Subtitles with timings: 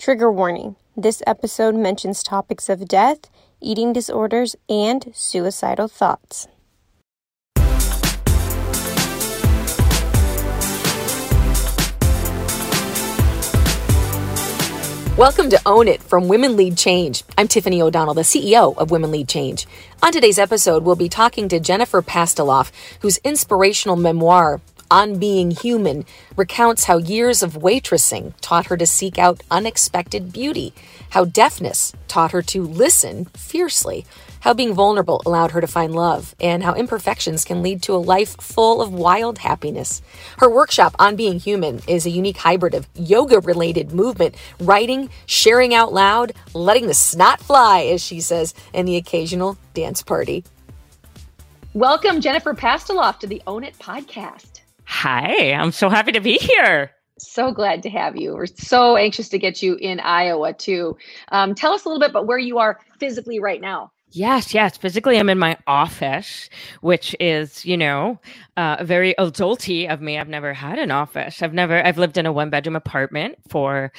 [0.00, 3.28] Trigger warning this episode mentions topics of death,
[3.60, 6.48] eating disorders, and suicidal thoughts.
[15.18, 17.22] Welcome to Own It from Women Lead Change.
[17.36, 19.66] I'm Tiffany O'Donnell, the CEO of Women Lead Change.
[20.02, 24.62] On today's episode, we'll be talking to Jennifer Pastiloff, whose inspirational memoir,
[24.92, 26.04] On Being Human,
[26.34, 30.74] recounts how years of waitressing taught her to seek out unexpected beauty,
[31.10, 34.04] how deafness taught her to listen fiercely,
[34.40, 38.02] how being vulnerable allowed her to find love, and how imperfections can lead to a
[38.02, 40.02] life full of wild happiness.
[40.38, 45.72] Her workshop on being human is a unique hybrid of yoga related movement, writing, sharing
[45.72, 50.42] out loud, letting the snot fly, as she says, and the occasional dance party.
[51.74, 54.62] Welcome, Jennifer Pastiloff, to the Own It podcast.
[55.02, 56.90] Hi, I'm so happy to be here.
[57.16, 58.34] So glad to have you.
[58.34, 60.94] We're so anxious to get you in Iowa, too.
[61.32, 63.92] Um, tell us a little bit about where you are physically right now.
[64.12, 64.76] Yes, yes.
[64.76, 66.50] Physically, I'm in my office,
[66.82, 68.20] which is, you know,
[68.58, 70.18] uh, very adulty of me.
[70.18, 71.40] I've never had an office.
[71.42, 73.92] I've never, I've lived in a one bedroom apartment for,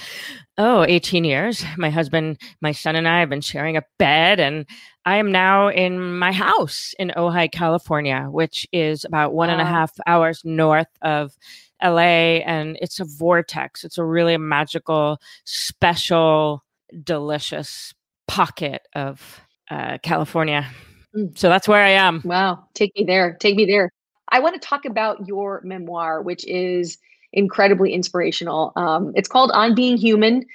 [0.59, 1.65] oh, 18 years.
[1.77, 4.39] My husband, my son, and I have been sharing a bed.
[4.39, 4.67] And
[5.05, 9.65] I am now in my house in Ojai, California, which is about one and a
[9.65, 11.35] half hours north of
[11.83, 12.41] LA.
[12.45, 13.83] And it's a vortex.
[13.83, 16.63] It's a really magical, special,
[17.03, 17.93] delicious
[18.27, 19.41] pocket of
[19.71, 20.67] uh, California.
[21.15, 21.37] Mm.
[21.37, 22.21] So that's where I am.
[22.23, 22.65] Wow.
[22.75, 23.37] Take me there.
[23.39, 23.91] Take me there.
[24.29, 26.97] I want to talk about your memoir, which is
[27.33, 28.71] incredibly inspirational.
[28.75, 30.45] Um, it's called On Being Human,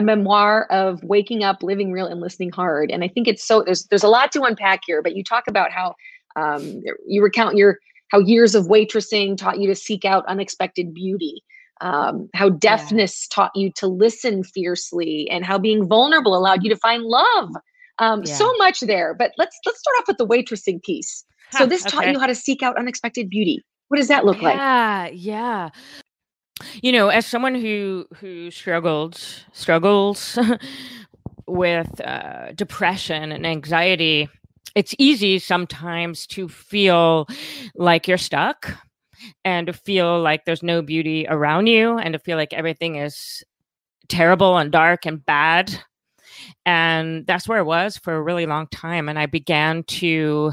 [0.00, 2.90] a memoir of waking up, living real, and listening hard.
[2.90, 5.44] And I think it's so there's there's a lot to unpack here, but you talk
[5.46, 5.94] about how
[6.36, 11.44] um, you recount your how years of waitressing taught you to seek out unexpected beauty.
[11.82, 13.34] Um, how deafness yeah.
[13.34, 17.50] taught you to listen fiercely, and how being vulnerable allowed you to find love.
[17.98, 18.34] Um, yeah.
[18.34, 21.24] So much there, but let's let's start off with the waitressing piece.
[21.52, 22.12] So this taught okay.
[22.12, 23.64] you how to seek out unexpected beauty.
[23.88, 24.56] What does that look yeah, like?
[24.56, 25.68] Yeah, yeah.
[26.82, 29.16] You know, as someone who who struggled
[29.52, 30.38] struggles
[31.46, 34.28] with uh, depression and anxiety,
[34.74, 37.26] it's easy sometimes to feel
[37.74, 38.72] like you're stuck
[39.44, 43.44] and to feel like there's no beauty around you and to feel like everything is
[44.08, 45.78] terrible and dark and bad
[46.66, 49.08] and that's where it was for a really long time.
[49.08, 50.52] And I began to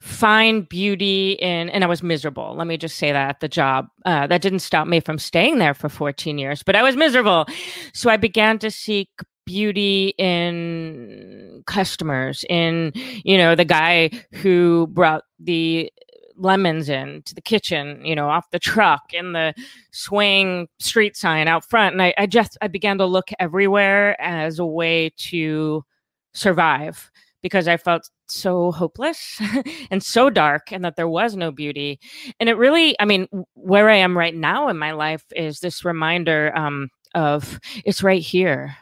[0.00, 2.54] find beauty in, and I was miserable.
[2.56, 3.88] Let me just say that at the job.
[4.04, 7.46] Uh, that didn't stop me from staying there for 14 years, but I was miserable.
[7.92, 9.10] So I began to seek
[9.44, 12.92] beauty in customers in
[13.24, 15.90] you know the guy who brought the
[16.38, 19.54] lemons in to the kitchen, you know, off the truck in the
[19.90, 21.94] swing street sign out front.
[21.94, 25.84] And I, I just, I began to look everywhere as a way to
[26.32, 27.10] survive
[27.42, 29.40] because I felt so hopeless
[29.90, 32.00] and so dark and that there was no beauty.
[32.40, 35.84] And it really, I mean, where I am right now in my life is this
[35.84, 38.76] reminder um, of it's right here.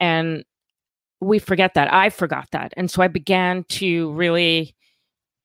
[0.00, 0.44] And
[1.20, 1.92] we forget that.
[1.92, 2.72] I forgot that.
[2.76, 4.74] And so I began to really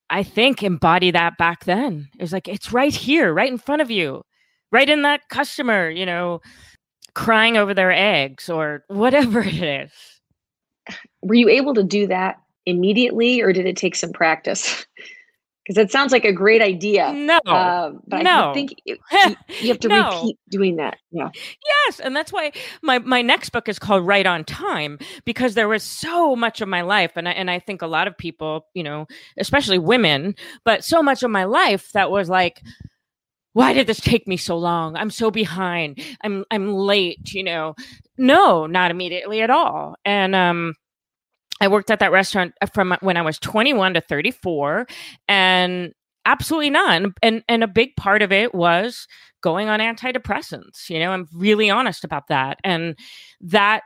[0.10, 2.08] I think embody that back then.
[2.20, 4.22] It was like it's right here, right in front of you,
[4.72, 6.40] right in that customer, you know,
[7.16, 9.92] crying over their eggs or whatever it is.
[11.24, 12.36] Were you able to do that
[12.66, 14.86] immediately or did it take some practice?
[15.64, 17.14] because it sounds like a great idea.
[17.14, 18.52] No, uh, but no.
[18.52, 18.98] I think you,
[19.62, 20.10] you have to no.
[20.10, 20.98] repeat doing that.
[21.12, 21.30] Yeah.
[21.88, 22.52] Yes, and that's why
[22.82, 26.68] my my next book is called Right on Time because there was so much of
[26.68, 29.08] my life, and I, and I think a lot of people, you know,
[29.38, 30.36] especially women,
[30.66, 32.62] but so much of my life that was like.
[33.56, 34.96] Why did this take me so long?
[34.96, 36.02] I'm so behind.
[36.24, 37.76] I'm I'm late, you know.
[38.18, 39.96] No, not immediately at all.
[40.04, 40.74] And um
[41.64, 44.86] I worked at that restaurant uh, from when I was 21 to 34
[45.30, 45.94] and
[46.26, 47.14] absolutely none.
[47.24, 49.08] And and a big part of it was
[49.42, 50.90] going on antidepressants.
[50.90, 52.60] You know, I'm really honest about that.
[52.66, 53.00] And
[53.40, 53.84] that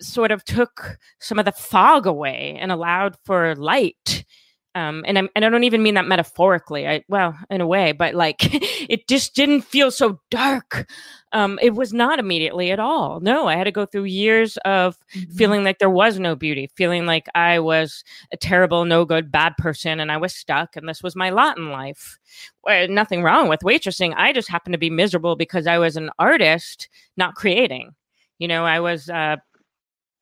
[0.00, 4.24] sort of took some of the fog away and allowed for light
[4.74, 6.88] um, and, I'm, and I don't even mean that metaphorically.
[6.88, 8.36] I well, in a way, but like
[8.90, 10.88] it just didn't feel so dark.
[11.32, 13.20] Um, it was not immediately at all.
[13.20, 15.32] No, I had to go through years of mm-hmm.
[15.32, 18.02] feeling like there was no beauty, feeling like I was
[18.32, 21.58] a terrible, no good, bad person, and I was stuck, and this was my lot
[21.58, 22.18] in life.
[22.64, 24.14] Well, nothing wrong with waitressing.
[24.16, 27.94] I just happened to be miserable because I was an artist, not creating.
[28.38, 29.36] You know, I was uh,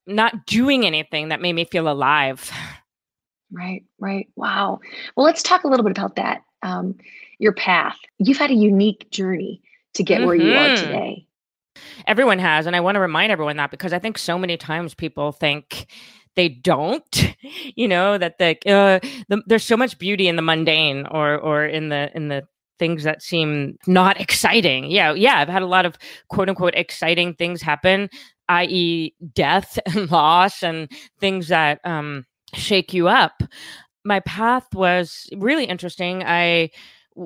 [0.07, 2.51] not doing anything that made me feel alive.
[3.51, 4.27] Right, right.
[4.35, 4.79] Wow.
[5.15, 6.43] Well, let's talk a little bit about that.
[6.63, 6.95] Um,
[7.39, 7.97] your path.
[8.19, 9.61] You've had a unique journey
[9.93, 10.27] to get mm-hmm.
[10.27, 10.85] where you are mm-hmm.
[10.85, 11.27] today.
[12.07, 14.93] everyone has and i want to remind everyone that because i think so many times
[14.93, 15.87] people think
[16.35, 17.35] they don't
[17.75, 18.99] you know that the, uh,
[19.29, 22.43] the there's so much beauty in the mundane or or in the in the
[22.79, 25.97] things that seem not exciting yeah yeah i've had a lot of
[26.29, 28.09] quote unquote exciting things happen
[28.49, 33.43] i.e death and loss and things that um shake you up
[34.03, 36.69] my path was really interesting i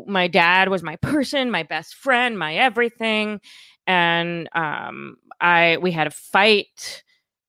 [0.08, 3.40] my dad was my person my best friend my everything
[3.88, 7.04] and um i we had a fight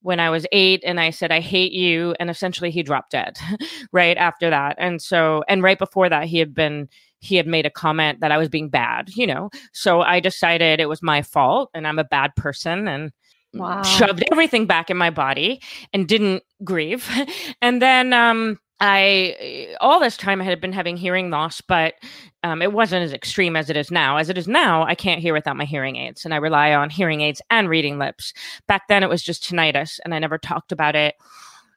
[0.06, 2.14] when I was eight and I said, I hate you.
[2.20, 3.38] And essentially he dropped dead
[3.92, 4.76] right after that.
[4.78, 6.88] And so, and right before that, he had been,
[7.18, 9.50] he had made a comment that I was being bad, you know?
[9.72, 13.10] So I decided it was my fault and I'm a bad person and
[13.58, 13.82] wow.
[13.82, 15.60] shoved everything back in my body
[15.92, 17.08] and didn't grieve.
[17.62, 21.94] and then, um, I all this time I had been having hearing loss, but
[22.42, 24.18] um, it wasn't as extreme as it is now.
[24.18, 26.90] As it is now, I can't hear without my hearing aids, and I rely on
[26.90, 28.34] hearing aids and reading lips.
[28.68, 31.14] Back then, it was just tinnitus, and I never talked about it.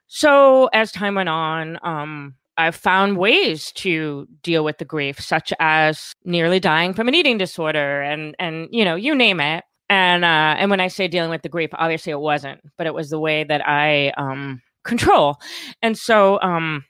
[0.08, 5.52] So as time went on, um, I found ways to deal with the grief, such
[5.60, 9.64] as nearly dying from an eating disorder, and and you know, you name it.
[9.90, 12.94] And uh, and when I say dealing with the grief, obviously it wasn't, but it
[12.94, 15.36] was the way that I um, control.
[15.82, 16.84] And so um,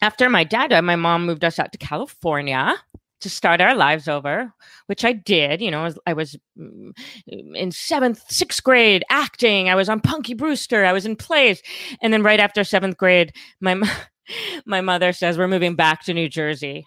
[0.00, 2.76] after my dad died, my mom moved us out to California
[3.20, 4.52] to start our lives over,
[4.86, 5.60] which I did.
[5.60, 6.92] You know, I was, mm,
[7.26, 9.68] in seventh, sixth grade acting.
[9.68, 10.84] I was on Punky Brewster.
[10.84, 11.62] I was in plays,
[12.00, 13.82] and then right after seventh grade, my
[14.66, 16.86] my mother says we're moving back to New Jersey,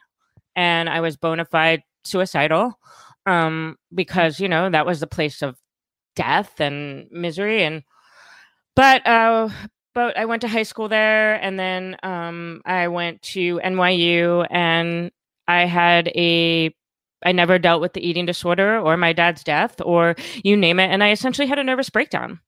[0.55, 2.79] and I was bona fide suicidal
[3.27, 5.55] um, because you know that was the place of
[6.15, 7.83] death and misery and
[8.75, 9.49] but uh,
[9.95, 15.09] but I went to high school there, and then um, I went to NYU, and
[15.47, 16.71] I had a
[17.25, 20.91] I never dealt with the eating disorder or my dad's death or you name it.
[20.91, 22.39] And I essentially had a nervous breakdown.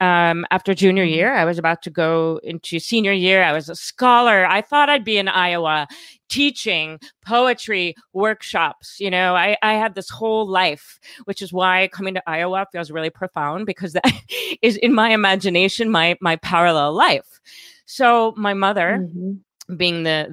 [0.00, 1.14] Um, after junior mm-hmm.
[1.14, 3.42] year, I was about to go into senior year.
[3.42, 4.44] I was a scholar.
[4.44, 5.88] I thought I'd be in Iowa
[6.28, 8.98] teaching poetry workshops.
[9.00, 12.90] You know, I, I had this whole life, which is why coming to Iowa feels
[12.90, 14.12] really profound because that
[14.62, 17.40] is in my imagination, my, my parallel life.
[17.86, 19.76] So my mother, mm-hmm.
[19.76, 20.28] being the,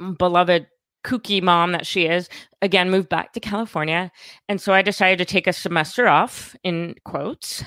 [0.00, 0.66] the beloved
[1.04, 2.28] kooky mom that she is,
[2.62, 4.10] again moved back to California.
[4.48, 7.62] And so I decided to take a semester off, in quotes,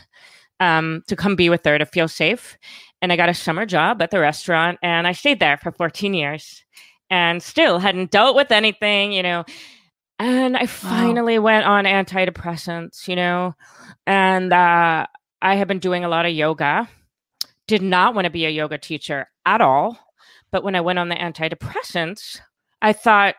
[0.59, 2.57] um, to come be with her to feel safe.
[3.01, 6.13] And I got a summer job at the restaurant and I stayed there for 14
[6.13, 6.63] years
[7.11, 9.43] and still hadn't dealt with anything, you know.
[10.17, 11.45] And I finally wow.
[11.45, 13.53] went on antidepressants, you know,
[14.07, 15.05] and uh,
[15.41, 16.89] I have been doing a lot of yoga.
[17.67, 19.99] Did not want to be a yoga teacher at all.
[20.51, 22.39] But when I went on the antidepressants,
[22.81, 23.35] I thought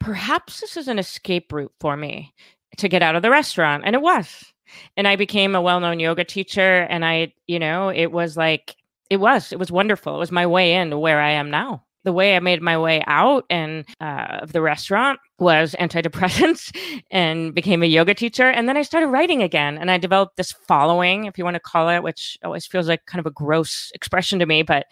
[0.00, 2.34] perhaps this is an escape route for me
[2.78, 3.84] to get out of the restaurant.
[3.86, 4.44] And it was.
[4.96, 6.86] And I became a well known yoga teacher.
[6.90, 8.76] And I, you know, it was like,
[9.08, 10.16] it was, it was wonderful.
[10.16, 13.02] It was my way into where I am now the way I made my way
[13.08, 16.74] out and uh, of the restaurant was antidepressants
[17.10, 18.48] and became a yoga teacher.
[18.48, 21.60] And then I started writing again and I developed this following, if you want to
[21.60, 24.86] call it, which always feels like kind of a gross expression to me, but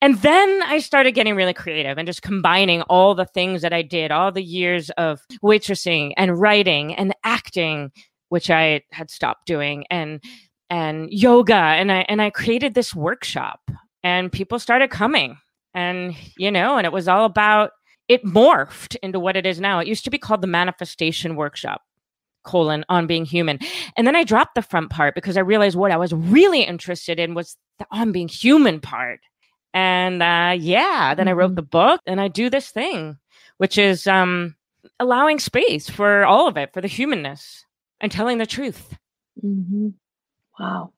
[0.00, 3.82] and then I started getting really creative and just combining all the things that I
[3.82, 7.92] did, all the years of waitressing and writing and acting,
[8.30, 10.22] which I had stopped doing, and
[10.68, 11.54] and yoga.
[11.54, 13.60] And I and I created this workshop
[14.02, 15.38] and people started coming
[15.74, 17.72] and you know and it was all about
[18.08, 21.82] it morphed into what it is now it used to be called the manifestation workshop
[22.44, 23.58] colon on being human
[23.96, 27.18] and then i dropped the front part because i realized what i was really interested
[27.18, 29.20] in was the on being human part
[29.72, 31.30] and uh, yeah then mm-hmm.
[31.30, 31.56] i wrote mm-hmm.
[31.56, 33.16] the book and i do this thing
[33.58, 34.54] which is um,
[34.98, 37.64] allowing space for all of it for the humanness
[38.00, 38.96] and telling the truth
[39.42, 39.88] mm-hmm.
[40.58, 40.92] wow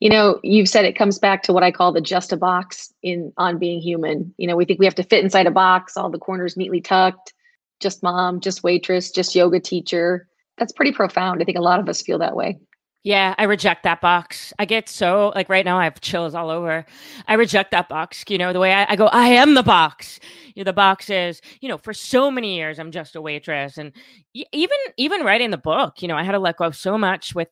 [0.00, 2.92] you know you've said it comes back to what i call the just a box
[3.02, 5.96] in on being human you know we think we have to fit inside a box
[5.96, 7.32] all the corners neatly tucked
[7.80, 11.88] just mom just waitress just yoga teacher that's pretty profound i think a lot of
[11.88, 12.58] us feel that way
[13.04, 14.52] yeah, I reject that box.
[14.58, 16.84] I get so like right now I have chills all over.
[17.26, 18.24] I reject that box.
[18.28, 20.18] You know, the way I, I go, I am the box.
[20.54, 23.78] You know, the box is, you know, for so many years I'm just a waitress.
[23.78, 23.92] And
[24.34, 27.36] even even writing the book, you know, I had to let go of so much
[27.36, 27.48] with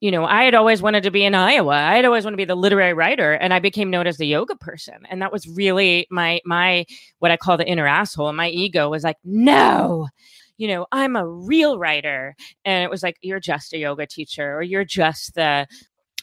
[0.00, 1.74] you know, I had always wanted to be in Iowa.
[1.74, 4.26] I had always wanted to be the literary writer, and I became known as the
[4.26, 5.06] yoga person.
[5.08, 6.84] And that was really my my
[7.18, 8.32] what I call the inner asshole.
[8.32, 10.08] My ego was like, no,
[10.58, 12.34] you know, I'm a real writer.
[12.64, 15.66] And it was like, you're just a yoga teacher, or you're just the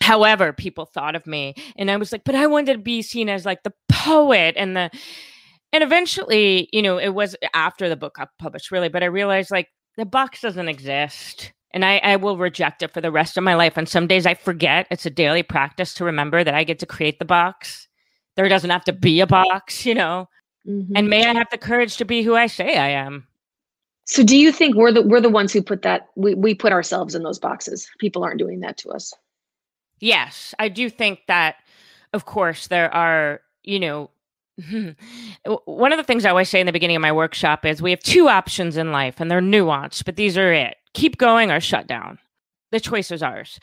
[0.02, 1.56] however people thought of me.
[1.76, 4.76] And I was like, but I wanted to be seen as like the poet and
[4.78, 4.92] the
[5.72, 9.50] and eventually, you know, it was after the book got published, really, but I realized
[9.50, 13.44] like the box doesn't exist and I, I will reject it for the rest of
[13.44, 13.78] my life.
[13.78, 14.88] And some days I forget.
[14.92, 17.88] It's a daily practice to remember that I get to create the box.
[18.36, 20.30] There doesn't have to be a box, you know.
[20.68, 20.96] Mm-hmm.
[20.96, 23.28] And may I have the courage to be who I say I am.
[24.06, 26.72] So do you think we're the we're the ones who put that we, we put
[26.72, 27.90] ourselves in those boxes?
[28.00, 29.14] People aren't doing that to us.
[30.00, 31.56] Yes, I do think that
[32.14, 34.10] of course there are, you know,
[35.66, 37.92] one of the things I always say in the beginning of my workshop is we
[37.92, 40.78] have two options in life and they're nuanced, but these are it.
[40.94, 42.20] Keep going or shut down.
[42.72, 43.60] The choice is ours.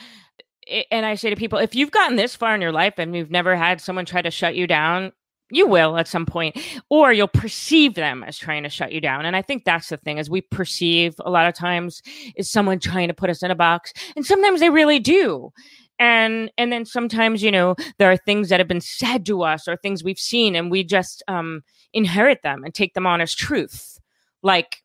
[0.90, 3.30] And I say to people, if you've gotten this far in your life and you've
[3.30, 5.12] never had someone try to shut you down,
[5.50, 6.56] you will at some point
[6.88, 9.96] or you'll perceive them as trying to shut you down and i think that's the
[9.96, 12.02] thing is we perceive a lot of times
[12.36, 15.50] is someone trying to put us in a box and sometimes they really do
[15.98, 19.66] and and then sometimes you know there are things that have been said to us
[19.68, 23.34] or things we've seen and we just um inherit them and take them on as
[23.34, 23.98] truth
[24.42, 24.82] like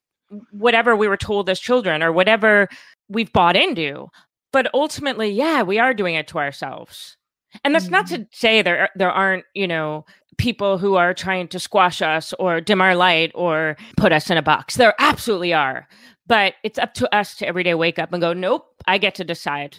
[0.52, 2.68] whatever we were told as children or whatever
[3.10, 4.08] we've bought into
[4.52, 7.18] but ultimately yeah we are doing it to ourselves
[7.64, 7.94] and that's mm-hmm.
[7.94, 10.06] not to say there there aren't you know
[10.38, 14.38] people who are trying to squash us or dim our light or put us in
[14.38, 14.76] a box.
[14.76, 15.88] There absolutely are.
[16.28, 19.16] But it's up to us to every day wake up and go, nope, I get
[19.16, 19.78] to decide.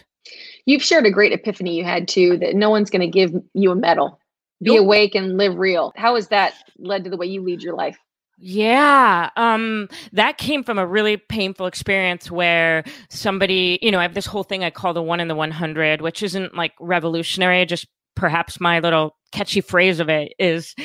[0.65, 3.71] You've shared a great epiphany you had too that no one's going to give you
[3.71, 4.19] a medal.
[4.61, 4.85] Be nope.
[4.85, 5.93] awake and live real.
[5.95, 7.97] How has that led to the way you lead your life?
[8.39, 14.13] Yeah, um, that came from a really painful experience where somebody, you know, I have
[14.13, 17.87] this whole thing I call the one in the 100, which isn't like revolutionary, just
[18.15, 20.75] perhaps my little catchy phrase of it is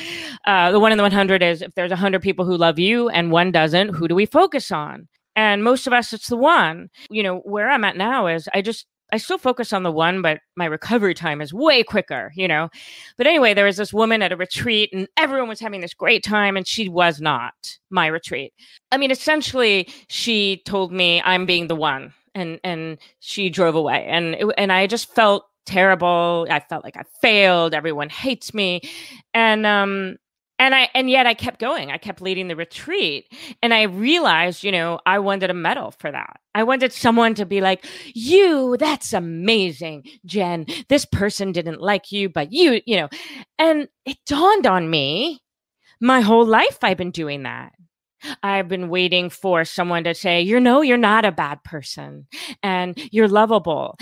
[0.45, 3.31] uh, the one in the 100 is if there's 100 people who love you and
[3.31, 5.07] one doesn't, who do we focus on?
[5.35, 6.89] And most of us, it's the one.
[7.09, 10.23] You know, where I'm at now is I just, I still focus on the one,
[10.23, 12.69] but my recovery time is way quicker, you know?
[13.15, 16.23] But anyway, there was this woman at a retreat and everyone was having this great
[16.23, 17.53] time and she was not
[17.91, 18.53] my retreat.
[18.91, 24.03] I mean, essentially, she told me I'm being the one and and she drove away
[24.09, 26.47] and and I just felt terrible.
[26.49, 27.75] I felt like I failed.
[27.75, 28.81] Everyone hates me.
[29.35, 30.17] And um
[30.63, 31.91] and I and yet I kept going.
[31.91, 33.27] I kept leading the retreat.
[33.61, 36.39] And I realized, you know, I wanted a medal for that.
[36.55, 40.65] I wanted someone to be like, "You, that's amazing, Jen.
[40.87, 43.09] This person didn't like you, but you, you know."
[43.59, 45.41] And it dawned on me
[45.99, 47.73] my whole life I've been doing that.
[48.41, 52.27] I've been waiting for someone to say, you know, you're not a bad person
[52.63, 53.97] and you're lovable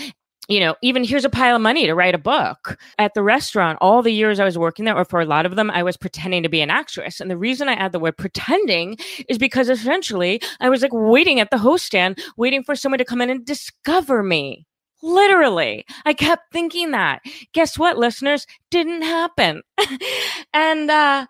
[0.52, 2.78] you know, even here's a pile of money to write a book.
[2.98, 5.56] At the restaurant, all the years I was working there, or for a lot of
[5.56, 7.20] them, I was pretending to be an actress.
[7.20, 11.40] And the reason I add the word pretending is because essentially I was like waiting
[11.40, 14.66] at the host stand, waiting for someone to come in and discover me.
[15.02, 17.22] Literally, I kept thinking that.
[17.54, 18.46] Guess what, listeners?
[18.70, 19.62] Didn't happen.
[20.54, 21.26] and, uh,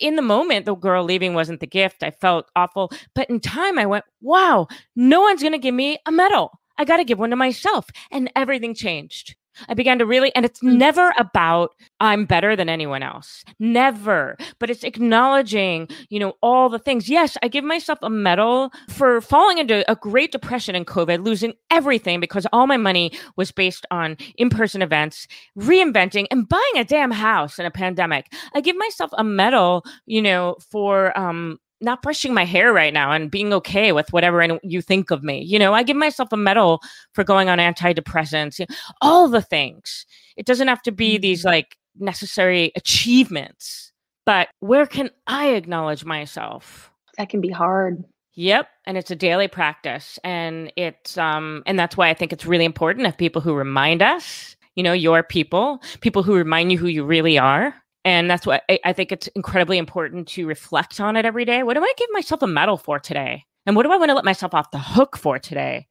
[0.00, 2.02] in the moment, the girl leaving wasn't the gift.
[2.02, 2.90] I felt awful.
[3.14, 6.58] But in time, I went, wow, no one's going to give me a medal.
[6.78, 7.88] I got to give one to myself.
[8.10, 9.36] And everything changed.
[9.68, 10.76] I began to really, and it's mm.
[10.76, 13.44] never about I'm better than anyone else.
[13.58, 14.36] Never.
[14.58, 17.08] But it's acknowledging, you know, all the things.
[17.08, 21.54] Yes, I give myself a medal for falling into a great depression in COVID, losing
[21.70, 25.26] everything because all my money was based on in person events,
[25.58, 28.32] reinventing, and buying a damn house in a pandemic.
[28.54, 33.12] I give myself a medal, you know, for um, not brushing my hair right now
[33.12, 35.42] and being okay with whatever and you think of me.
[35.42, 36.80] You know, I give myself a medal
[37.12, 40.06] for going on antidepressants, you know, all the things.
[40.36, 41.22] It doesn't have to be mm-hmm.
[41.22, 43.92] these like necessary achievements,
[44.24, 46.90] but where can I acknowledge myself?
[47.18, 48.04] That can be hard.
[48.34, 52.44] Yep, and it's a daily practice and it's um and that's why I think it's
[52.44, 56.76] really important if people who remind us, you know, your people, people who remind you
[56.76, 57.74] who you really are
[58.06, 61.64] and that's what I, I think it's incredibly important to reflect on it every day.
[61.64, 63.44] What do I give myself a medal for today?
[63.66, 65.88] And what do I want to let myself off the hook for today?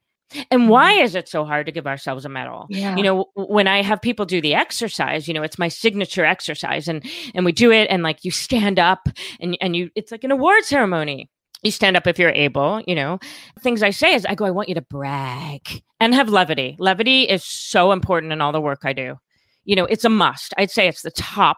[0.49, 1.03] And why mm-hmm.
[1.03, 2.67] is it so hard to give ourselves a medal?
[2.69, 2.95] Yeah.
[2.95, 6.87] You know, when I have people do the exercise, you know, it's my signature exercise
[6.87, 7.03] and
[7.35, 9.09] and we do it and like you stand up
[9.41, 11.29] and and you it's like an award ceremony.
[11.63, 13.19] You stand up if you're able, you know.
[13.59, 16.77] Things I say is I go I want you to brag and have levity.
[16.79, 19.17] Levity is so important in all the work I do.
[19.65, 20.53] You know, it's a must.
[20.57, 21.57] I'd say it's the top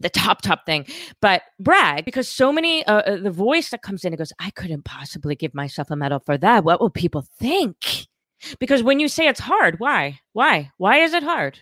[0.00, 0.86] the top top thing.
[1.20, 4.50] But brag because so many uh, uh, the voice that comes in and goes i
[4.50, 6.64] couldn't possibly give myself a medal for that.
[6.64, 8.06] What will people think?
[8.58, 10.20] Because when you say it's hard why?
[10.32, 10.70] Why?
[10.78, 11.58] Why is it hard?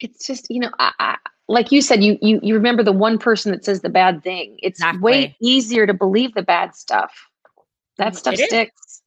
[0.00, 1.16] It's just you know I, I,
[1.48, 4.56] like you said you, you you remember the one person that says the bad thing.
[4.62, 5.00] It's exactly.
[5.00, 7.12] way easier to believe the bad stuff.
[7.98, 8.72] That mm, stuff it sticks.
[8.86, 9.02] Is.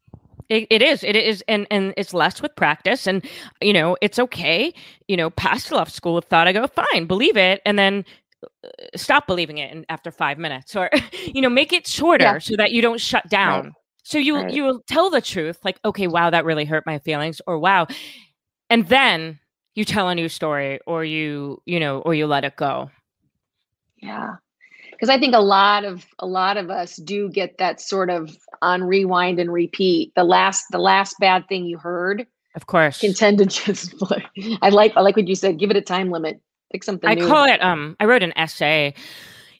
[0.49, 1.03] It, it is.
[1.03, 3.07] It is and and it's less with practice.
[3.07, 3.25] And
[3.61, 4.73] you know it's okay.
[5.07, 7.61] You know Pastiloff school of thought i go fine believe it.
[7.65, 8.05] And then
[8.63, 10.89] Uh, stop believing it in, after five minutes or
[11.25, 12.37] you know make it shorter yeah.
[12.39, 13.73] so that you don't shut down right.
[14.03, 14.51] So you Right.
[14.51, 17.87] you will tell the truth, like, okay, wow, that really hurt my feelings, or wow,
[18.69, 19.39] and then
[19.75, 22.91] you tell a new story, or you you know, or you let it go.
[23.97, 24.35] Yeah.
[24.91, 28.35] Because I think a lot of a lot of us do get that sort of
[28.61, 30.13] on rewind and repeat.
[30.15, 33.95] The last the last bad thing you heard Of course, can tend to just.
[34.61, 35.59] I like I like what you said.
[35.59, 36.41] Give it a time limit.
[36.73, 37.27] Pick something I new.
[37.27, 37.63] call it.
[37.63, 38.95] Um, I wrote an essay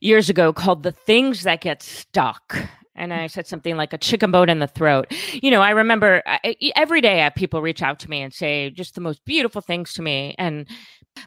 [0.01, 2.57] years ago called "The Things That Get Stuck."
[2.95, 5.11] And I said something like a chicken bone in the throat.
[5.33, 8.33] You know, I remember I, every day I have people reach out to me and
[8.33, 10.35] say just the most beautiful things to me.
[10.37, 10.67] And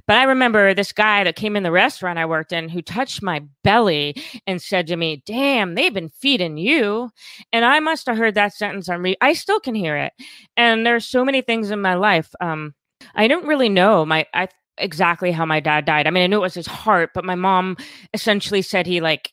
[0.08, 3.22] but I remember this guy that came in the restaurant I worked in who touched
[3.22, 4.16] my belly
[4.46, 7.10] and said to me, "Damn, they've been feeding you."
[7.52, 9.16] And I must have heard that sentence on me.
[9.20, 10.12] I still can hear it.
[10.56, 12.34] And there's so many things in my life.
[12.40, 12.74] Um,
[13.14, 14.48] I don't really know my I
[14.78, 16.06] exactly how my dad died.
[16.06, 17.76] I mean, I knew it was his heart, but my mom
[18.14, 19.32] essentially said he like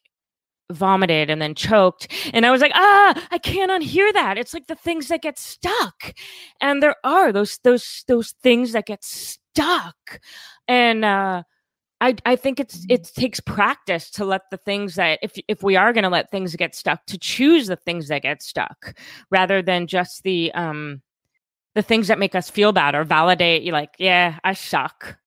[0.72, 2.12] vomited and then choked.
[2.34, 4.38] And I was like, ah, I can't unhear that.
[4.38, 6.14] It's like the things that get stuck.
[6.62, 10.20] And there are those those those things that get stuck.
[10.68, 11.44] And uh
[12.02, 15.78] I, I think it's it takes practice to let the things that if if we
[15.78, 19.00] are going to let things get stuck to choose the things that get stuck
[19.32, 21.02] rather than just the um
[21.76, 25.18] the things that make us feel bad or validate you like yeah I suck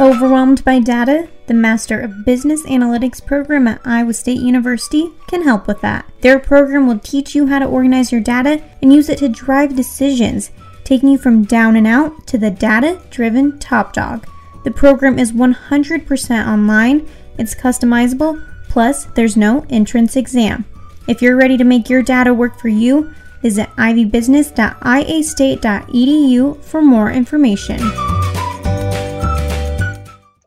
[0.00, 1.28] Overwhelmed by data?
[1.48, 6.08] The Master of Business Analytics program at Iowa State University can help with that.
[6.20, 9.74] Their program will teach you how to organize your data and use it to drive
[9.74, 10.52] decisions,
[10.84, 14.24] taking you from down and out to the data driven top dog.
[14.62, 20.64] The program is 100% online, it's customizable, plus, there's no entrance exam.
[21.08, 23.12] If you're ready to make your data work for you,
[23.42, 28.17] visit ivybusiness.iastate.edu for more information.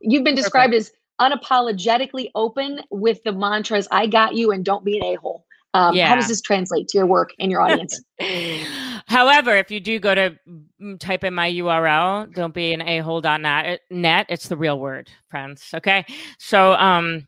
[0.02, 4.98] You've been described as unapologetically open with the mantras "I got you" and "Don't be
[4.98, 8.02] an a-hole." Um, How does this translate to your work and your audience?
[9.08, 10.36] However, if you do go to
[10.82, 15.70] mm, type in my URL, don't be an a-hole.net, net, it's the real word, friends.
[15.74, 16.06] Okay.
[16.40, 17.28] So um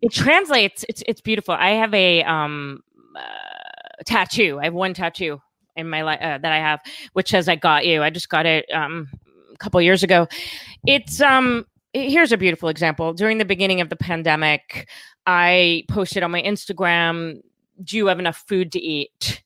[0.00, 1.54] it translates, it's it's beautiful.
[1.54, 2.80] I have a um
[3.16, 4.58] uh, tattoo.
[4.60, 5.40] I have one tattoo
[5.76, 6.80] in my life uh, that I have,
[7.12, 8.02] which says I got you.
[8.02, 9.08] I just got it um
[9.54, 10.26] a couple years ago.
[10.84, 13.12] It's um here's a beautiful example.
[13.12, 14.88] During the beginning of the pandemic,
[15.26, 17.40] I posted on my Instagram,
[17.82, 19.42] do you have enough food to eat?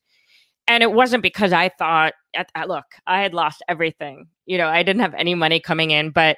[0.67, 4.27] and it wasn't because I thought, at, at- look, I had lost everything.
[4.45, 6.37] You know, I didn't have any money coming in, but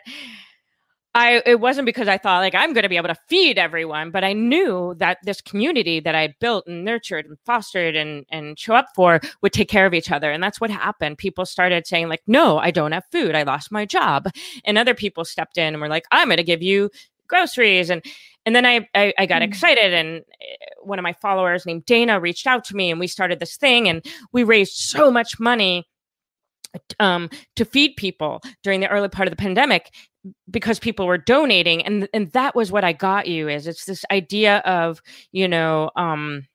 [1.15, 4.11] I it wasn't because I thought like I'm going to be able to feed everyone,
[4.11, 8.25] but I knew that this community that I had built and nurtured and fostered and
[8.29, 11.17] and show up for would take care of each other, and that's what happened.
[11.17, 13.33] People started saying like, "No, I don't have food.
[13.35, 14.29] I lost my job,"
[14.65, 16.91] and other people stepped in and were like, "I'm going to give you
[17.27, 18.03] groceries," and
[18.45, 19.47] and then I I, I got Mm.
[19.47, 23.07] excited, and eh, one of my followers named Dana reached out to me, and we
[23.07, 25.87] started this thing, and we raised so much money
[26.99, 29.89] um, to feed people during the early part of the pandemic
[30.49, 34.03] because people were donating and and that was what I got you is it's this
[34.11, 35.01] idea of
[35.31, 36.45] you know um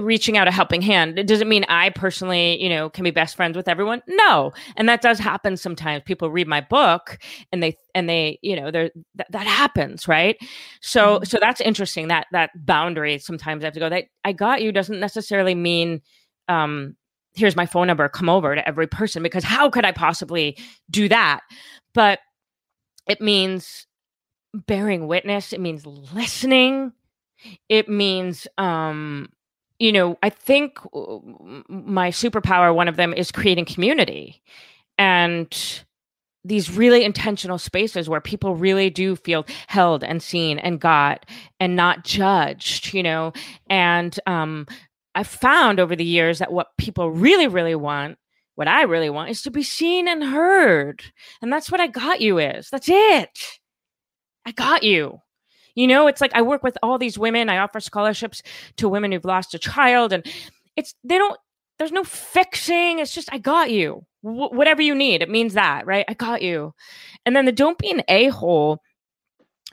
[0.00, 1.18] reaching out a helping hand.
[1.18, 4.02] It doesn't mean I personally you know can be best friends with everyone.
[4.08, 6.02] No and that does happen sometimes.
[6.06, 7.18] People read my book
[7.52, 10.36] and they and they you know there that, that happens right?
[10.80, 13.18] So so that's interesting that that boundary.
[13.18, 16.00] Sometimes I have to go that I got you doesn't necessarily mean
[16.48, 16.96] um
[17.34, 20.58] here's my phone number come over to every person because how could i possibly
[20.90, 21.40] do that?
[21.92, 22.18] But
[23.06, 23.86] it means
[24.54, 26.92] bearing witness it means listening
[27.68, 29.28] it means um
[29.78, 31.18] you know i think uh,
[31.68, 34.42] my superpower one of them is creating community.
[34.98, 35.84] And
[36.44, 41.26] these really intentional spaces where people really do feel held and seen and got
[41.60, 43.32] and not judged you know?
[43.68, 44.66] And um
[45.14, 48.18] I've found over the years that what people really, really want,
[48.56, 51.02] what I really want, is to be seen and heard.
[51.40, 52.68] And that's what I got you is.
[52.70, 53.38] That's it.
[54.44, 55.20] I got you.
[55.74, 57.48] You know, it's like I work with all these women.
[57.48, 58.42] I offer scholarships
[58.78, 60.26] to women who've lost a child, and
[60.76, 61.38] it's they don't.
[61.78, 62.98] There's no fixing.
[62.98, 64.06] It's just I got you.
[64.22, 66.06] Wh- whatever you need, it means that, right?
[66.08, 66.72] I got you.
[67.26, 68.80] And then the don't be an a hole.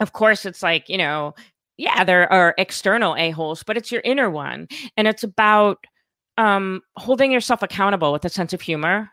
[0.02, 1.34] Of course, it's like you know
[1.78, 4.68] yeah, there are external a-holes, but it's your inner one.
[4.96, 5.84] And it's about
[6.38, 9.10] um holding yourself accountable with a sense of humor.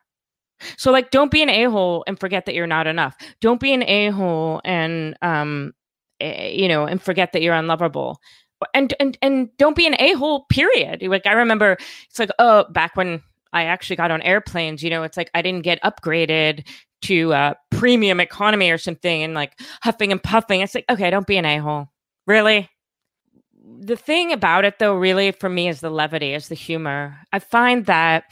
[0.77, 3.17] So like don't be an a-hole and forget that you're not enough.
[3.41, 5.73] Don't be an a-hole and um
[6.21, 8.21] eh, you know, and forget that you're unlovable.
[8.75, 11.03] And and and don't be an a-hole period.
[11.03, 11.77] Like I remember
[12.09, 15.43] it's like oh, back when I actually got on airplanes, you know, it's like I
[15.43, 16.67] didn't get upgraded
[17.03, 20.61] to uh premium economy or something and like huffing and puffing.
[20.61, 21.89] It's like okay, don't be an a-hole.
[22.27, 22.69] Really?
[23.79, 27.19] The thing about it though really for me is the levity is the humor.
[27.33, 28.25] I find that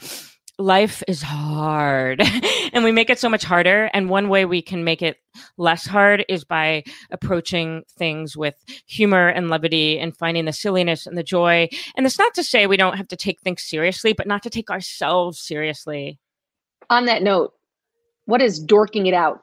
[0.57, 2.21] life is hard
[2.73, 5.17] and we make it so much harder and one way we can make it
[5.57, 11.17] less hard is by approaching things with humor and levity and finding the silliness and
[11.17, 11.69] the joy.
[11.95, 14.49] And it's not to say we don't have to take things seriously but not to
[14.49, 16.19] take ourselves seriously.
[16.89, 17.53] On that note
[18.25, 19.39] what is dorking it out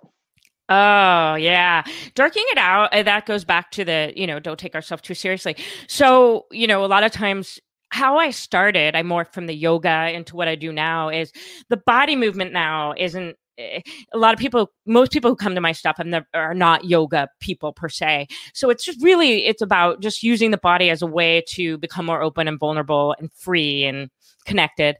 [0.69, 1.85] Oh, yeah.
[2.15, 5.15] Dorking it out, uh, that goes back to the, you know, don't take ourselves too
[5.15, 5.57] seriously.
[5.87, 10.11] So, you know, a lot of times how I started, I morphed from the yoga
[10.13, 11.31] into what I do now is
[11.69, 13.81] the body movement now isn't eh,
[14.13, 15.99] a lot of people most people who come to my stuff
[16.35, 20.59] are not yoga people per se so it's just really it's about just using the
[20.59, 24.11] body as a way to become more open and vulnerable and free and
[24.45, 24.97] connected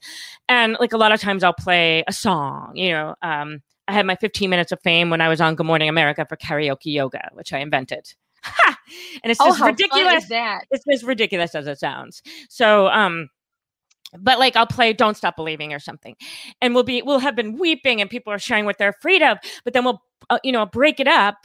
[0.49, 4.07] and like a lot of times i'll play a song you know um, I had
[4.07, 7.31] my 15 minutes of fame when I was on Good Morning America for karaoke yoga,
[7.33, 8.15] which I invented.
[9.23, 10.29] and it's oh, just ridiculous.
[10.29, 10.65] that?
[10.71, 12.23] It's as ridiculous as it sounds.
[12.49, 13.29] So, um,
[14.19, 16.15] but like I'll play "Don't Stop Believing" or something,
[16.61, 19.39] and we'll be we'll have been weeping, and people are sharing what they're afraid of.
[19.65, 21.37] But then we'll uh, you know break it up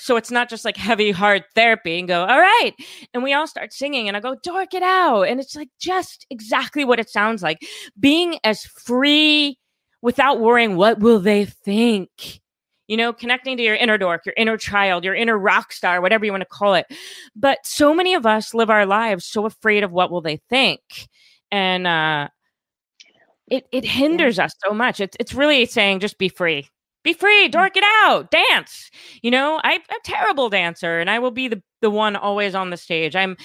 [0.00, 2.72] so it's not just like heavy hard therapy and go all right
[3.12, 6.26] and we all start singing and i go dork it out and it's like just
[6.30, 7.58] exactly what it sounds like
[7.98, 9.58] being as free
[10.02, 12.40] without worrying what will they think?
[12.88, 16.24] You know connecting to your inner dork your inner child your inner rock star whatever
[16.24, 16.86] you want to call it.
[17.36, 20.80] But so many of us live our lives so afraid of what will they think.
[21.52, 22.28] And uh
[23.46, 24.98] it it hinders us so much.
[25.00, 26.68] It's it's really saying just be free.
[27.04, 27.52] Be free mm.
[27.52, 28.90] dork it out dance.
[29.22, 32.70] You know i'm a terrible dancer and i will be the the one always on
[32.70, 33.14] the stage.
[33.14, 33.36] I'm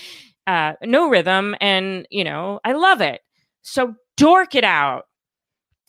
[0.47, 3.21] uh no rhythm and you know i love it.
[3.61, 5.05] So dork it out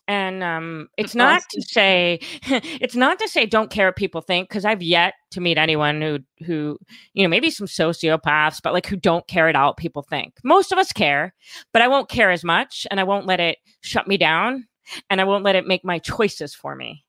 [0.09, 4.49] and um, it's not to say it's not to say don't care what people think
[4.49, 6.79] because I've yet to meet anyone who who
[7.15, 10.35] you know maybe some sociopaths but like who don't care at all what people think.
[10.45, 11.35] Most of us care,
[11.73, 14.67] but I won't care as much, and I won't let it shut me down,
[15.11, 17.05] and I won't let it make my choices for me.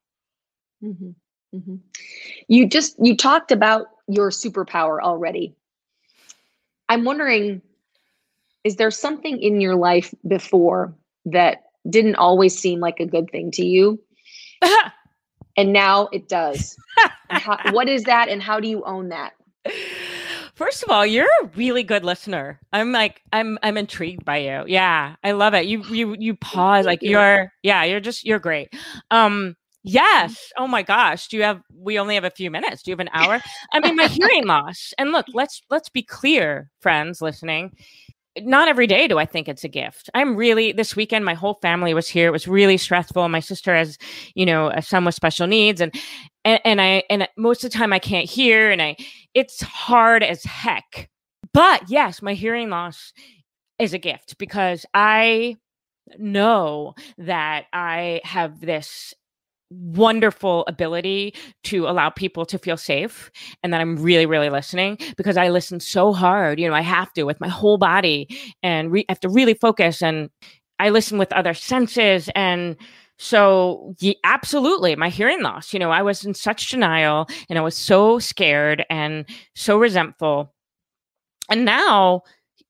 [0.82, 1.10] Mm-hmm.
[1.54, 1.76] Mm-hmm.
[2.48, 5.54] You just you talked about your superpower already.
[6.88, 7.62] I'm wondering,
[8.64, 10.94] is there something in your life before
[11.26, 14.00] that didn't always seem like a good thing to you.
[15.56, 16.76] and now it does.
[17.30, 19.32] how, what is that and how do you own that?
[20.54, 22.60] First of all, you're a really good listener.
[22.72, 24.64] I'm like I'm I'm intrigued by you.
[24.66, 25.66] Yeah, I love it.
[25.66, 28.74] You you you pause like you're yeah, you're just you're great.
[29.10, 30.52] Um Yes.
[30.58, 31.28] Oh my gosh.
[31.28, 32.82] Do you have we only have a few minutes.
[32.82, 33.40] Do you have an hour?
[33.72, 34.92] I mean, my hearing loss.
[34.98, 37.72] And look, let's let's be clear, friends listening
[38.44, 40.10] not every day do I think it's a gift.
[40.14, 41.24] I'm really this weekend.
[41.24, 42.28] My whole family was here.
[42.28, 43.28] It was really stressful.
[43.28, 43.98] My sister has,
[44.34, 45.94] you know, uh, a son with special needs, and
[46.44, 48.96] and, and I and most of the time I can't hear, and I
[49.34, 51.08] it's hard as heck.
[51.52, 53.12] But yes, my hearing loss
[53.78, 55.56] is a gift because I
[56.18, 59.14] know that I have this
[59.70, 63.30] wonderful ability to allow people to feel safe
[63.62, 66.58] and that I'm really, really listening because I listen so hard.
[66.58, 68.28] You know, I have to with my whole body
[68.62, 70.30] and re- have to really focus and
[70.78, 72.30] I listen with other senses.
[72.34, 72.76] And
[73.18, 77.62] so, yeah, absolutely, my hearing loss, you know, I was in such denial and I
[77.62, 79.26] was so scared and
[79.56, 80.54] so resentful.
[81.50, 82.22] And now,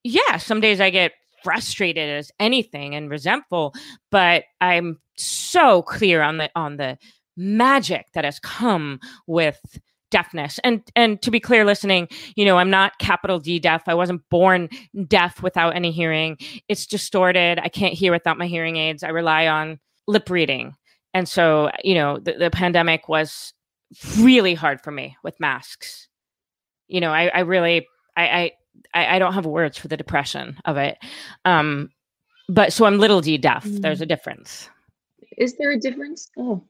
[0.04, 3.74] yeah, some days I get frustrated as anything and resentful,
[4.10, 6.98] but I'm so clear on the on the
[7.36, 9.78] magic that has come with
[10.10, 10.58] deafness.
[10.64, 13.84] And and to be clear listening you know i'm not capital d deaf.
[13.86, 14.68] I wasn't born
[15.06, 16.38] deaf without any hearing.
[16.68, 17.58] It's distorted.
[17.58, 19.02] I can't hear without my hearing aids.
[19.02, 20.74] I rely on lip reading.
[21.14, 23.52] And so you know the, the pandemic was
[24.18, 26.08] really hard for me with masks.
[26.88, 28.52] You know i, I really I, I
[28.94, 30.98] i I, don't have words for the depression of it
[31.44, 31.90] um
[32.48, 33.80] but so i'm little d deaf mm.
[33.80, 34.70] there's a difference
[35.38, 36.30] is there a difference?
[36.36, 36.62] Oh,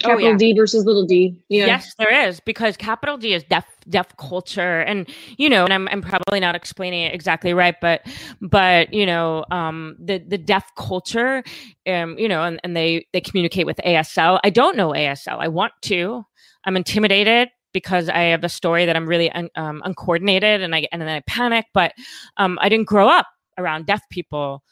[0.00, 0.36] capital oh, yeah.
[0.36, 1.38] D versus little d.
[1.48, 1.66] Yeah.
[1.66, 5.88] Yes, there is because capital D is deaf deaf culture, and you know, and I'm
[5.88, 8.00] I'm probably not explaining it exactly right, but
[8.40, 11.44] but you know, um, the the deaf culture,
[11.86, 14.40] um, you know, and, and they they communicate with ASL.
[14.42, 15.38] I don't know ASL.
[15.38, 16.24] I want to.
[16.64, 20.88] I'm intimidated because I have a story that I'm really un, um, uncoordinated, and I
[20.90, 21.66] and then I panic.
[21.74, 21.92] But
[22.38, 23.26] um, I didn't grow up
[23.58, 24.62] around deaf people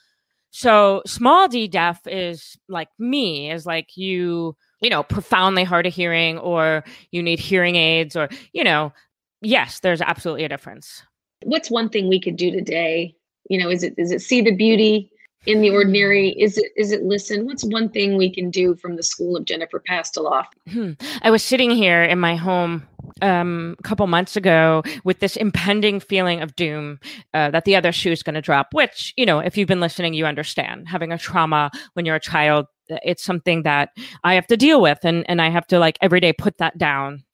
[0.52, 5.94] so small d deaf is like me, is like you, you know, profoundly hard of
[5.94, 8.92] hearing or you need hearing aids or, you know,
[9.40, 11.02] yes, there's absolutely a difference.
[11.42, 13.16] What's one thing we could do today?
[13.48, 15.10] You know, is it is it see the beauty
[15.46, 16.38] in the ordinary?
[16.38, 17.46] Is it is it listen?
[17.46, 20.46] What's one thing we can do from the school of Jennifer Pastiloff?
[20.70, 20.92] Hmm.
[21.22, 22.86] I was sitting here in my home
[23.22, 26.98] um, a couple months ago with this impending feeling of doom
[27.32, 29.80] uh, that the other shoe is going to drop, which, you know, if you've been
[29.80, 30.88] listening, you understand.
[30.88, 33.90] Having a trauma when you're a child, it's something that
[34.24, 36.76] I have to deal with and, and I have to like every day put that
[36.76, 37.24] down.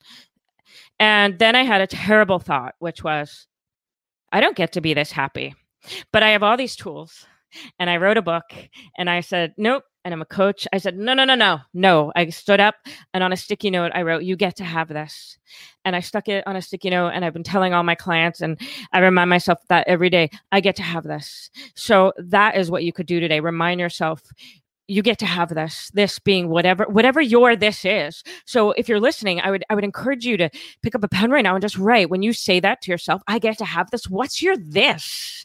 [1.01, 3.46] And then I had a terrible thought, which was,
[4.31, 5.55] I don't get to be this happy,
[6.12, 7.27] but I have all these tools.
[7.79, 8.44] And I wrote a book
[8.98, 10.67] and I said, nope, and I'm a coach.
[10.73, 12.13] I said, no, no, no, no, no.
[12.17, 12.77] I stood up
[13.13, 15.39] and on a sticky note, I wrote, you get to have this.
[15.85, 18.41] And I stuck it on a sticky note and I've been telling all my clients
[18.41, 18.61] and
[18.93, 21.51] I remind myself that every day, I get to have this.
[21.75, 23.41] So that is what you could do today.
[23.41, 24.23] Remind yourself,
[24.89, 28.99] you get to have this this being whatever whatever your this is so if you're
[28.99, 30.49] listening i would i would encourage you to
[30.83, 33.21] pick up a pen right now and just write when you say that to yourself
[33.29, 35.45] i get to have this what's your this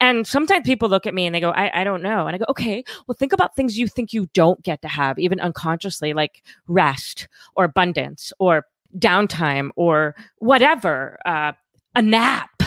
[0.00, 2.26] and sometimes people look at me and they go, I, I don't know.
[2.26, 5.18] And I go, okay, well, think about things you think you don't get to have,
[5.18, 8.66] even unconsciously, like rest or abundance or
[8.98, 11.52] downtime or whatever, uh,
[11.94, 12.62] a nap.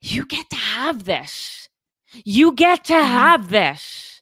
[0.00, 1.68] You get to have this.
[2.24, 3.06] You get to mm-hmm.
[3.06, 4.20] have this.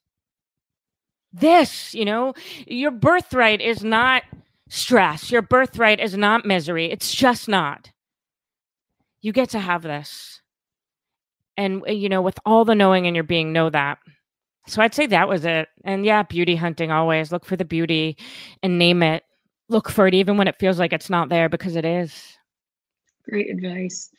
[1.32, 2.34] This, you know,
[2.66, 4.24] your birthright is not
[4.68, 5.30] stress.
[5.30, 6.90] Your birthright is not misery.
[6.90, 7.92] It's just not.
[9.20, 10.39] You get to have this
[11.60, 13.98] and uh, you know with all the knowing and your being know that.
[14.66, 15.68] So i'd say that was it.
[15.84, 17.30] And yeah beauty hunting always.
[17.30, 18.16] Look for the beauty
[18.62, 19.22] and name it.
[19.68, 22.36] Look for it even when it feels like it's not there because it is.
[23.28, 24.10] Great advice.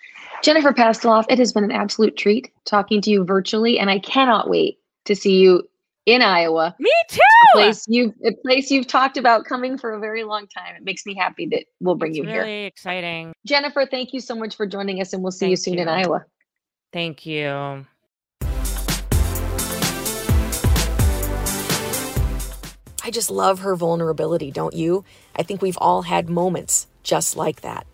[0.44, 4.50] Jennifer pastiloff it has been an absolute treat talking to you virtually and i cannot
[4.50, 5.64] wait to see you
[6.08, 6.76] in iowa.
[6.80, 7.20] Me too!
[7.54, 10.76] A place you a place you've talked about coming for a very long time.
[10.76, 12.44] It makes me happy that we'll bring it's you really here.
[12.44, 13.34] really exciting.
[13.46, 15.82] Jennifer thank you so much for joining us and we'll see Thank you soon you.
[15.82, 16.26] in iowa
[16.92, 17.86] Thank you.
[23.04, 25.04] I just love her vulnerability, don't you?
[25.36, 27.88] I think we've all had moments just like that.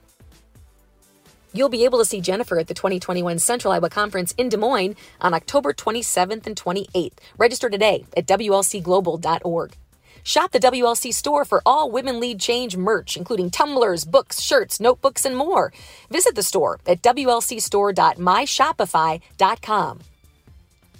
[1.54, 4.96] You'll be able to see Jennifer at the 2021 Central Iowa Conference in Des Moines
[5.22, 7.14] on October 27th and 28th.
[7.38, 9.76] Register today at WLCglobal.org.
[10.28, 15.24] Shop the WLC store for all Women Lead Change merch, including tumblers, books, shirts, notebooks,
[15.24, 15.72] and more.
[16.12, 20.00] Visit the store at WLCstore.myshopify.com.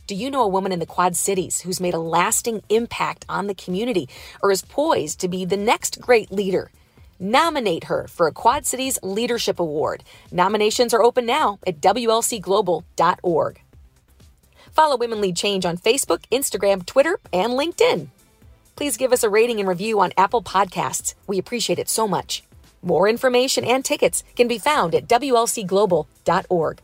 [0.08, 3.48] Do you know a woman in the Quad Cities who's made a lasting impact on
[3.48, 4.08] the community
[4.42, 6.72] or is poised to be the next great leader?
[7.20, 10.06] Nominate her for a Quad Cities Leadership Award.
[10.32, 13.62] Nominations are open now at WLCglobal.org.
[14.72, 18.08] Follow Women Lead Change on Facebook, Instagram, Twitter, and LinkedIn
[18.78, 21.16] please give us a rating and review on Apple Podcasts.
[21.26, 22.44] We appreciate it so much.
[22.82, 26.80] More information and tickets can be found at WLCglobal.org.